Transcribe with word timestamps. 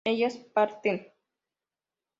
ellas 0.03 0.35
parten 0.55 0.97